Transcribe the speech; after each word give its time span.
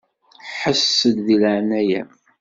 Ḥess-d 0.59 1.15
di 1.25 1.37
leɛnaya-m. 1.41 2.09